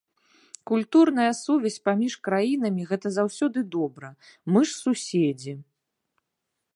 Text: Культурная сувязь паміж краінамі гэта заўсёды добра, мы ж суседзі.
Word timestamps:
Культурная 0.69 1.27
сувязь 1.41 1.77
паміж 1.89 2.13
краінамі 2.27 2.87
гэта 2.91 3.07
заўсёды 3.17 3.59
добра, 3.77 4.09
мы 4.57 4.65
ж 4.71 4.73
суседзі. 4.81 5.53